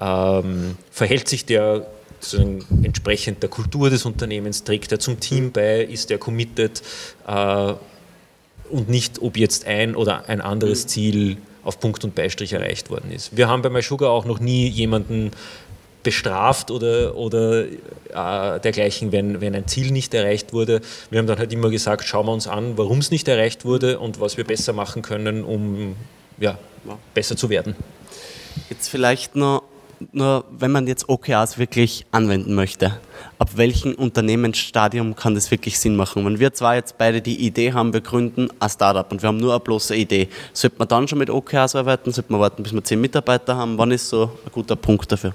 ähm, 0.00 0.76
verhält 0.90 1.28
sich 1.28 1.44
der 1.44 1.86
entsprechend 2.82 3.42
der 3.42 3.48
Kultur 3.48 3.88
des 3.88 4.04
Unternehmens, 4.04 4.62
trägt 4.62 4.92
er 4.92 4.98
zum 4.98 5.20
Team 5.20 5.44
mhm. 5.44 5.52
bei, 5.52 5.80
ist 5.82 6.10
er 6.10 6.18
committed 6.18 6.82
äh, 7.26 7.72
und 8.68 8.88
nicht, 8.88 9.22
ob 9.22 9.36
jetzt 9.36 9.66
ein 9.66 9.96
oder 9.96 10.28
ein 10.28 10.40
anderes 10.40 10.84
mhm. 10.84 10.88
Ziel 10.88 11.36
auf 11.62 11.80
Punkt 11.80 12.04
und 12.04 12.14
Beistrich 12.14 12.52
erreicht 12.52 12.90
worden 12.90 13.10
ist. 13.10 13.36
Wir 13.36 13.48
haben 13.48 13.62
bei 13.62 13.68
MySugar 13.68 14.10
auch 14.10 14.24
noch 14.24 14.40
nie 14.40 14.66
jemanden 14.68 15.30
bestraft 16.02 16.70
oder, 16.70 17.14
oder 17.16 17.64
äh, 17.64 18.60
dergleichen, 18.60 19.12
wenn, 19.12 19.40
wenn 19.40 19.54
ein 19.54 19.66
Ziel 19.66 19.90
nicht 19.92 20.14
erreicht 20.14 20.52
wurde. 20.52 20.80
Wir 21.10 21.18
haben 21.18 21.26
dann 21.26 21.38
halt 21.38 21.52
immer 21.52 21.70
gesagt, 21.70 22.04
schauen 22.04 22.26
wir 22.26 22.32
uns 22.32 22.46
an, 22.46 22.76
warum 22.76 22.98
es 22.98 23.10
nicht 23.10 23.28
erreicht 23.28 23.64
wurde 23.64 23.98
und 23.98 24.20
was 24.20 24.36
wir 24.36 24.44
besser 24.44 24.72
machen 24.72 25.02
können, 25.02 25.44
um 25.44 25.96
ja, 26.38 26.58
besser 27.14 27.36
zu 27.36 27.50
werden. 27.50 27.76
Jetzt 28.68 28.88
vielleicht 28.88 29.36
noch 29.36 29.62
nur 30.12 30.44
wenn 30.50 30.70
man 30.70 30.86
jetzt 30.86 31.08
OKRs 31.08 31.58
wirklich 31.58 32.06
anwenden 32.10 32.54
möchte, 32.54 32.98
ab 33.38 33.50
welchem 33.56 33.94
Unternehmensstadium 33.94 35.14
kann 35.14 35.34
das 35.34 35.50
wirklich 35.50 35.78
Sinn 35.78 35.96
machen? 35.96 36.24
Wenn 36.24 36.38
wir 36.38 36.52
zwar 36.54 36.74
jetzt 36.74 36.96
beide 36.98 37.20
die 37.20 37.46
Idee 37.46 37.72
haben, 37.72 37.92
wir 37.92 38.00
gründen 38.00 38.48
ein 38.58 38.70
Startup 38.70 39.10
und 39.12 39.22
wir 39.22 39.28
haben 39.28 39.36
nur 39.36 39.52
eine 39.52 39.60
bloße 39.60 39.94
Idee, 39.94 40.28
sollte 40.52 40.76
man 40.78 40.88
dann 40.88 41.08
schon 41.08 41.18
mit 41.18 41.30
OKRs 41.30 41.76
arbeiten? 41.76 42.12
Sollte 42.12 42.32
man 42.32 42.40
warten, 42.40 42.62
bis 42.62 42.72
wir 42.72 42.82
zehn 42.82 43.00
Mitarbeiter 43.00 43.56
haben? 43.56 43.76
Wann 43.76 43.90
ist 43.90 44.08
so 44.08 44.30
ein 44.44 44.52
guter 44.52 44.76
Punkt 44.76 45.10
dafür? 45.12 45.34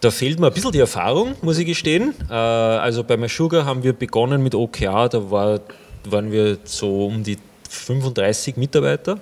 Da 0.00 0.10
fehlt 0.10 0.40
mir 0.40 0.46
ein 0.46 0.52
bisschen 0.52 0.72
die 0.72 0.78
Erfahrung, 0.78 1.34
muss 1.42 1.58
ich 1.58 1.66
gestehen. 1.66 2.14
Äh, 2.30 2.34
also 2.34 3.04
bei 3.04 3.18
MySugar 3.18 3.66
haben 3.66 3.82
wir 3.82 3.92
begonnen 3.92 4.42
mit 4.42 4.54
OKR, 4.54 5.10
da 5.10 5.30
war, 5.30 5.60
waren 6.08 6.32
wir 6.32 6.56
so 6.64 7.06
um 7.06 7.22
die 7.22 7.36
35 7.68 8.56
Mitarbeiter. 8.56 9.18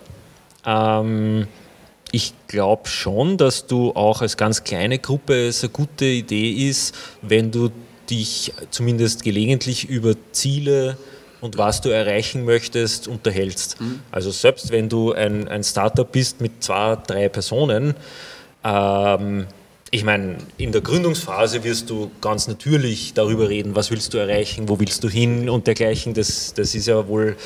Ähm, 0.64 1.48
ich 2.12 2.32
glaube 2.46 2.88
schon, 2.88 3.36
dass 3.36 3.66
du 3.66 3.92
auch 3.92 4.22
als 4.22 4.36
ganz 4.36 4.64
kleine 4.64 4.98
Gruppe 4.98 5.48
es 5.48 5.62
eine 5.62 5.70
gute 5.70 6.04
Idee 6.04 6.50
ist, 6.68 6.94
wenn 7.22 7.50
du 7.50 7.70
dich 8.08 8.52
zumindest 8.70 9.22
gelegentlich 9.22 9.88
über 9.88 10.14
Ziele 10.32 10.96
und 11.40 11.58
was 11.58 11.80
du 11.80 11.90
erreichen 11.90 12.44
möchtest 12.44 13.06
unterhältst. 13.08 13.80
Mhm. 13.80 14.00
Also 14.10 14.30
selbst 14.30 14.70
wenn 14.70 14.88
du 14.88 15.12
ein, 15.12 15.48
ein 15.48 15.62
Startup 15.62 16.10
bist 16.10 16.40
mit 16.40 16.62
zwei, 16.64 16.96
drei 17.06 17.28
Personen, 17.28 17.94
ähm, 18.64 19.46
ich 19.90 20.04
meine, 20.04 20.36
in 20.58 20.72
der 20.72 20.82
Gründungsphase 20.82 21.64
wirst 21.64 21.88
du 21.88 22.10
ganz 22.20 22.46
natürlich 22.46 23.14
darüber 23.14 23.48
reden, 23.48 23.74
was 23.74 23.90
willst 23.90 24.12
du 24.12 24.18
erreichen, 24.18 24.68
wo 24.68 24.78
willst 24.78 25.02
du 25.02 25.08
hin 25.08 25.48
und 25.48 25.66
dergleichen. 25.66 26.12
Das, 26.12 26.52
das 26.52 26.74
ist 26.74 26.86
ja 26.86 27.08
wohl 27.08 27.36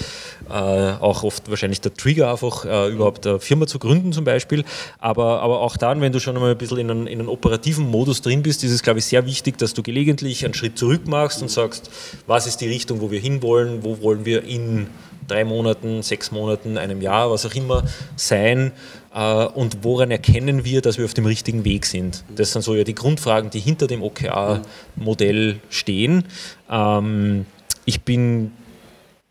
äh, 0.50 0.52
auch 0.52 1.22
oft 1.22 1.49
wahrscheinlich 1.49 1.80
der 1.80 1.94
Trigger, 1.94 2.32
einfach 2.32 2.64
äh, 2.64 2.88
überhaupt 2.88 3.26
eine 3.28 3.38
Firma 3.38 3.68
zu 3.68 3.78
gründen 3.78 4.12
zum 4.12 4.25
Beispiel. 4.25 4.64
Aber, 4.99 5.40
aber 5.40 5.61
auch 5.61 5.76
dann, 5.76 6.00
wenn 6.00 6.11
du 6.11 6.18
schon 6.18 6.34
einmal 6.34 6.50
ein 6.50 6.58
bisschen 6.58 6.78
in 6.78 6.90
einem, 6.90 7.06
in 7.06 7.20
einem 7.20 7.28
operativen 7.28 7.88
Modus 7.88 8.22
drin 8.22 8.42
bist, 8.42 8.64
ist 8.64 8.72
es, 8.72 8.82
glaube 8.82 8.99
ich, 8.99 9.04
sehr 9.04 9.25
wichtig, 9.25 9.58
dass 9.58 9.72
du 9.72 9.84
gelegentlich 9.84 10.44
einen 10.44 10.54
Schritt 10.54 10.76
zurück 10.76 11.06
machst 11.06 11.42
und 11.42 11.50
sagst, 11.50 11.90
was 12.26 12.49
ist 12.49 12.61
die 12.61 12.68
Richtung, 12.68 13.00
wo 13.00 13.12
wir 13.12 13.20
hinwollen, 13.20 13.84
wo 13.84 14.00
wollen 14.00 14.25
wir 14.25 14.42
in 14.42 14.88
drei 15.33 15.45
Monaten, 15.45 16.03
sechs 16.03 16.31
Monaten, 16.31 16.79
einem 16.79 17.01
Jahr, 17.01 17.31
was 17.31 17.47
auch 17.47 17.55
immer 17.55 17.85
sein 18.17 18.73
äh, 19.15 19.45
und 19.47 19.83
woran 19.83 20.11
erkennen 20.11 20.65
wir, 20.65 20.81
dass 20.83 20.99
wir 20.99 21.05
auf 21.05 21.15
dem 21.15 21.27
richtigen 21.27 21.65
Weg 21.65 21.87
sind. 21.87 22.25
Das 22.35 22.53
sind 22.53 22.62
so 22.62 22.75
ja 22.75 22.85
die 22.85 22.95
Grundfragen, 22.95 23.51
die 23.51 23.61
hinter 23.61 23.87
dem 23.87 24.03
OKR-Modell 24.03 25.61
stehen. 25.71 26.25
Ähm, 26.71 27.47
ich 27.85 28.03
bin 28.03 28.53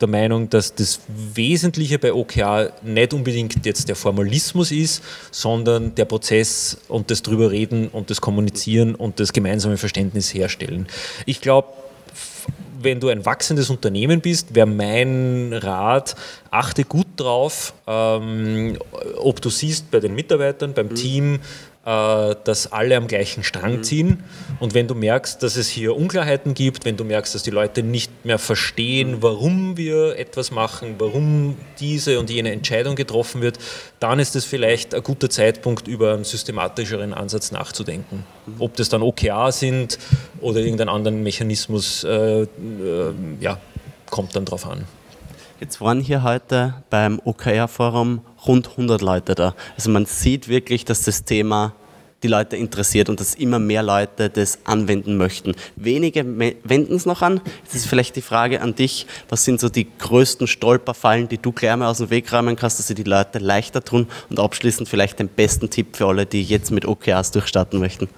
der 0.02 0.08
Meinung, 0.08 0.50
dass 0.50 0.74
das 0.74 1.02
Wesentliche 1.08 2.00
bei 2.00 2.14
OKR 2.14 2.72
nicht 2.82 3.14
unbedingt 3.14 3.64
jetzt 3.66 3.88
der 3.88 3.96
Formalismus 3.96 4.72
ist, 4.72 5.04
sondern 5.30 5.94
der 5.94 6.06
Prozess 6.06 6.78
und 6.88 7.12
das 7.12 7.22
drüber 7.22 7.52
reden 7.52 7.88
und 7.88 8.10
das 8.10 8.20
Kommunizieren 8.20 8.96
und 8.96 9.20
das 9.20 9.32
gemeinsame 9.32 9.78
Verständnis 9.78 10.34
herstellen. 10.34 10.88
Ich 11.28 11.40
glaube, 11.40 11.68
wenn 12.84 13.00
du 13.00 13.10
ein 13.10 13.26
wachsendes 13.26 13.70
Unternehmen 13.70 14.22
bist, 14.22 14.56
wäre 14.56 14.68
mein 14.68 15.54
Rat, 15.54 16.16
achte 16.50 16.84
gut 16.84 17.08
drauf, 17.18 17.74
ähm, 17.88 18.78
ob 19.18 19.42
du 19.42 19.50
siehst 19.50 19.92
bei 19.92 20.00
den 20.00 20.16
Mitarbeitern, 20.16 20.74
beim 20.74 20.88
mhm. 20.88 20.96
Team, 20.96 21.40
dass 21.84 22.72
alle 22.72 22.96
am 22.96 23.08
gleichen 23.08 23.44
Strang 23.44 23.78
mhm. 23.78 23.84
ziehen. 23.84 24.24
Und 24.60 24.76
wenn 24.76 24.88
du 24.88 24.94
merkst, 24.94 25.42
dass 25.42 25.56
es 25.56 25.68
hier 25.68 25.96
Unklarheiten 25.96 26.54
gibt, 26.54 26.86
wenn 26.86 26.96
du 26.96 27.04
merkst, 27.04 27.34
dass 27.34 27.42
die 27.42 27.50
Leute 27.50 27.82
nicht 27.82 28.24
mehr 28.24 28.38
verstehen, 28.38 29.14
mhm. 29.14 29.24
warum 29.24 29.78
wir 29.78 30.18
etwas 30.20 30.52
machen, 30.52 30.96
warum 31.00 31.58
diese 31.80 32.20
und 32.20 32.30
jene 32.30 32.52
Entscheidung 32.52 32.96
getroffen 32.96 33.42
wird, 33.42 33.58
dann 34.00 34.20
ist 34.20 34.36
es 34.36 34.46
vielleicht 34.46 34.94
ein 34.94 35.02
guter 35.02 35.30
Zeitpunkt, 35.30 35.88
über 35.88 36.14
einen 36.14 36.24
systematischeren 36.24 37.16
Ansatz 37.16 37.52
nachzudenken. 37.52 38.26
Mhm. 38.46 38.56
Ob 38.60 38.76
das 38.76 38.90
dann 38.90 39.02
OKR 39.02 39.52
sind 39.52 39.98
oder 40.40 40.60
irgendeinen 40.60 40.90
anderen 40.90 41.24
Mechanismus, 41.24 42.04
äh, 42.04 42.44
äh, 42.44 42.48
ja, 43.40 43.58
kommt 44.12 44.36
dann 44.36 44.46
drauf 44.46 44.68
an. 44.68 44.86
Jetzt 45.62 45.80
waren 45.80 46.00
hier 46.00 46.24
heute 46.24 46.74
beim 46.90 47.22
OKR-Forum 47.24 48.22
rund 48.48 48.70
100 48.70 49.00
Leute 49.04 49.36
da. 49.36 49.54
Also 49.76 49.92
man 49.92 50.08
sieht 50.08 50.48
wirklich, 50.48 50.86
dass 50.86 51.04
das 51.04 51.24
Thema 51.24 51.76
die 52.24 52.28
Leute 52.28 52.56
interessiert 52.58 53.10
und 53.10 53.20
dass 53.20 53.36
immer 53.36 53.60
mehr 53.60 53.84
Leute 53.84 54.32
das 54.32 54.58
anwenden 54.66 55.18
möchten. 55.18 55.54
Wenige 55.76 56.26
wenden 56.64 56.96
es 56.96 57.06
noch 57.06 57.22
an. 57.22 57.42
Jetzt 57.64 57.76
ist 57.76 57.86
vielleicht 57.86 58.16
die 58.16 58.24
Frage 58.24 58.62
an 58.62 58.74
dich, 58.74 59.06
was 59.30 59.46
sind 59.46 59.60
so 59.60 59.70
die 59.70 59.88
größten 60.00 60.48
Stolperfallen, 60.48 61.30
die 61.30 61.38
du 61.38 61.52
gleich 61.52 61.76
mal 61.76 61.90
aus 61.90 62.00
dem 62.00 62.10
Weg 62.10 62.34
räumen 62.34 62.56
kannst, 62.56 62.80
dass 62.80 62.88
sie 62.88 62.96
die 62.96 63.04
Leute 63.04 63.38
leichter 63.38 63.84
tun 63.84 64.08
und 64.32 64.40
abschließend 64.40 64.90
vielleicht 64.90 65.20
den 65.20 65.28
besten 65.28 65.70
Tipp 65.70 65.96
für 65.96 66.08
alle, 66.08 66.26
die 66.26 66.42
jetzt 66.42 66.72
mit 66.72 66.88
OKRs 66.88 67.30
durchstarten 67.30 67.80
möchten. 67.80 68.10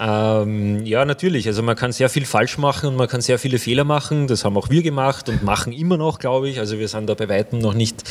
Ähm, 0.00 0.84
ja, 0.84 1.04
natürlich. 1.04 1.46
Also 1.46 1.62
man 1.62 1.76
kann 1.76 1.92
sehr 1.92 2.08
viel 2.08 2.24
falsch 2.24 2.58
machen 2.58 2.90
und 2.90 2.96
man 2.96 3.08
kann 3.08 3.20
sehr 3.20 3.38
viele 3.38 3.58
Fehler 3.58 3.84
machen. 3.84 4.26
Das 4.26 4.44
haben 4.44 4.56
auch 4.56 4.70
wir 4.70 4.82
gemacht 4.82 5.28
und 5.28 5.42
machen 5.42 5.72
immer 5.72 5.96
noch, 5.96 6.18
glaube 6.18 6.48
ich. 6.48 6.58
Also 6.58 6.78
wir 6.78 6.88
sind 6.88 7.08
da 7.08 7.14
bei 7.14 7.28
weitem 7.28 7.58
noch 7.58 7.74
nicht, 7.74 8.02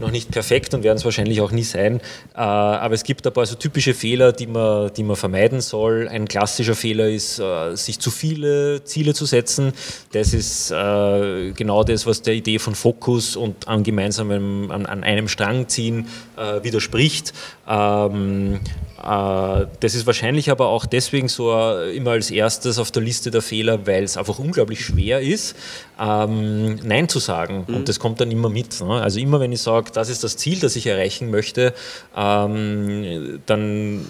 noch 0.00 0.10
nicht 0.10 0.30
perfekt 0.30 0.74
und 0.74 0.82
werden 0.82 0.98
es 0.98 1.04
wahrscheinlich 1.04 1.40
auch 1.40 1.52
nie 1.52 1.62
sein. 1.62 2.00
Äh, 2.34 2.40
aber 2.40 2.94
es 2.94 3.04
gibt 3.04 3.26
ein 3.26 3.32
paar 3.32 3.46
so 3.46 3.54
typische 3.54 3.94
Fehler, 3.94 4.32
die 4.32 4.46
man 4.46 4.92
die 4.96 5.02
man 5.02 5.16
vermeiden 5.16 5.60
soll. 5.60 6.08
Ein 6.08 6.26
klassischer 6.26 6.74
Fehler 6.74 7.08
ist, 7.08 7.38
äh, 7.38 7.74
sich 7.76 7.98
zu 7.98 8.10
viele 8.10 8.84
Ziele 8.84 9.14
zu 9.14 9.26
setzen. 9.26 9.72
Das 10.12 10.34
ist 10.34 10.70
äh, 10.70 11.52
genau 11.52 11.84
das, 11.84 12.06
was 12.06 12.22
der 12.22 12.34
Idee 12.34 12.58
von 12.58 12.74
Fokus 12.74 13.36
und 13.36 13.68
an 13.68 13.82
gemeinsamem, 13.82 14.70
an, 14.70 14.86
an 14.86 15.04
einem 15.04 15.28
Strang 15.28 15.68
ziehen 15.68 16.06
äh, 16.36 16.62
widerspricht. 16.62 17.32
Ähm, 17.68 18.60
äh, 18.91 18.91
das 19.02 19.94
ist 19.94 20.06
wahrscheinlich 20.06 20.50
aber 20.50 20.68
auch 20.68 20.86
deswegen 20.86 21.28
so 21.28 21.52
äh, 21.52 21.96
immer 21.96 22.12
als 22.12 22.30
erstes 22.30 22.78
auf 22.78 22.92
der 22.92 23.02
Liste 23.02 23.32
der 23.32 23.42
Fehler, 23.42 23.84
weil 23.86 24.04
es 24.04 24.16
einfach 24.16 24.38
unglaublich 24.38 24.84
schwer 24.84 25.20
ist, 25.20 25.56
ähm, 26.00 26.76
Nein 26.84 27.08
zu 27.08 27.18
sagen. 27.18 27.64
Mhm. 27.66 27.74
Und 27.74 27.88
das 27.88 27.98
kommt 27.98 28.20
dann 28.20 28.30
immer 28.30 28.48
mit. 28.48 28.80
Ne? 28.80 29.02
Also 29.02 29.18
immer 29.18 29.40
wenn 29.40 29.50
ich 29.50 29.60
sage, 29.60 29.90
das 29.92 30.08
ist 30.08 30.22
das 30.22 30.36
Ziel, 30.36 30.60
das 30.60 30.76
ich 30.76 30.86
erreichen 30.86 31.30
möchte, 31.30 31.74
ähm, 32.16 33.40
dann 33.46 34.06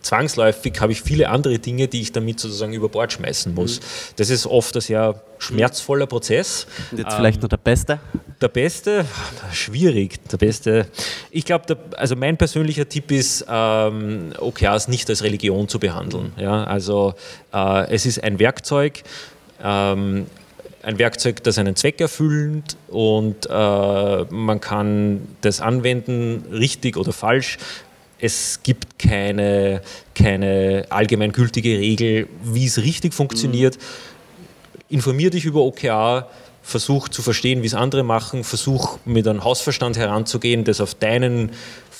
zwangsläufig 0.00 0.80
habe 0.80 0.92
ich 0.92 1.02
viele 1.02 1.28
andere 1.28 1.58
Dinge, 1.58 1.88
die 1.88 2.00
ich 2.00 2.12
damit 2.12 2.40
sozusagen 2.40 2.72
über 2.72 2.88
Bord 2.88 3.12
schmeißen 3.12 3.52
muss. 3.52 3.80
Mhm. 3.80 3.84
Das 4.16 4.30
ist 4.30 4.46
oft 4.46 4.74
ein 4.74 4.80
sehr 4.80 5.22
schmerzvoller 5.38 6.06
Prozess. 6.06 6.66
Und 6.90 6.98
jetzt 6.98 7.12
vielleicht 7.12 7.36
ähm, 7.36 7.42
noch 7.42 7.48
der 7.50 7.58
Beste? 7.58 8.00
Der 8.40 8.48
Beste, 8.48 9.04
schwierig. 9.52 10.18
Der 10.30 10.38
Beste, 10.38 10.86
ich 11.30 11.44
glaube, 11.44 11.76
also 11.96 12.16
mein 12.16 12.38
persönlicher 12.38 12.88
Tipp 12.88 13.10
ist, 13.10 13.44
ähm, 13.46 14.32
OKRs 14.38 14.88
nicht 14.88 15.10
als 15.10 15.22
Religion 15.22 15.68
zu 15.68 15.78
behandeln. 15.78 16.32
Ja? 16.38 16.64
Also 16.64 17.14
äh, 17.52 17.90
es 17.90 18.06
ist 18.06 18.24
ein 18.24 18.38
Werkzeug, 18.38 19.02
ähm, 19.62 20.24
ein 20.82 20.98
Werkzeug, 20.98 21.42
das 21.42 21.58
einen 21.58 21.76
Zweck 21.76 22.00
erfüllt 22.00 22.78
und 22.88 23.46
äh, 23.50 24.24
man 24.30 24.58
kann 24.58 25.28
das 25.42 25.60
anwenden, 25.60 26.46
richtig 26.50 26.96
oder 26.96 27.12
falsch. 27.12 27.58
Es 28.18 28.62
gibt 28.62 28.98
keine, 28.98 29.82
keine 30.14 30.86
allgemeingültige 30.88 31.78
Regel, 31.78 32.26
wie 32.42 32.64
es 32.64 32.78
richtig 32.78 33.12
funktioniert. 33.12 33.76
Mhm. 33.76 34.96
Informier 34.96 35.28
dich 35.28 35.44
über 35.44 35.60
OKR, 35.60 36.28
versuch 36.62 37.08
zu 37.08 37.22
verstehen, 37.22 37.62
wie 37.62 37.66
es 37.66 37.74
andere 37.74 38.02
machen, 38.02 38.44
versuch 38.44 38.98
mit 39.04 39.26
einem 39.26 39.44
Hausverstand 39.44 39.96
heranzugehen, 39.96 40.64
das 40.64 40.80
auf 40.80 40.94
deinen 40.94 41.50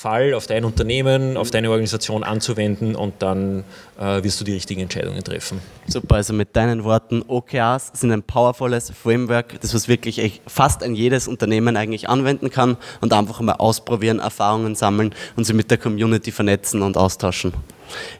Fall, 0.01 0.33
auf 0.33 0.47
dein 0.47 0.65
Unternehmen, 0.65 1.37
auf 1.37 1.51
deine 1.51 1.69
Organisation 1.69 2.23
anzuwenden 2.23 2.95
und 2.95 3.13
dann 3.19 3.63
äh, 3.99 4.23
wirst 4.23 4.39
du 4.39 4.43
die 4.43 4.53
richtigen 4.53 4.81
Entscheidungen 4.81 5.23
treffen. 5.23 5.59
Super, 5.85 6.15
also 6.15 6.33
mit 6.33 6.55
deinen 6.55 6.83
Worten, 6.83 7.23
OKRs 7.27 7.91
sind 7.93 8.11
ein 8.11 8.23
powervolles 8.23 8.91
Framework, 8.91 9.61
das 9.61 9.75
was 9.75 9.87
wirklich 9.87 10.41
fast 10.47 10.81
ein 10.81 10.95
jedes 10.95 11.27
Unternehmen 11.27 11.77
eigentlich 11.77 12.09
anwenden 12.09 12.49
kann 12.49 12.77
und 12.99 13.13
einfach 13.13 13.41
mal 13.41 13.53
ausprobieren, 13.53 14.17
Erfahrungen 14.17 14.73
sammeln 14.73 15.13
und 15.35 15.43
sie 15.43 15.53
mit 15.53 15.69
der 15.69 15.77
Community 15.77 16.31
vernetzen 16.31 16.81
und 16.81 16.97
austauschen. 16.97 17.53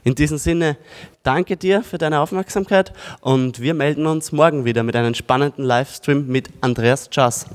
In 0.04 0.14
diesem 0.14 0.38
Sinne, 0.38 0.76
danke 1.22 1.56
dir 1.56 1.82
für 1.82 1.98
deine 1.98 2.20
Aufmerksamkeit 2.20 2.92
und 3.20 3.60
wir 3.60 3.74
melden 3.74 4.06
uns 4.06 4.32
morgen 4.32 4.64
wieder 4.64 4.82
mit 4.82 4.96
einem 4.96 5.14
spannenden 5.14 5.64
Livestream 5.64 6.26
mit 6.26 6.50
Andreas 6.60 7.10
Czas. 7.10 7.46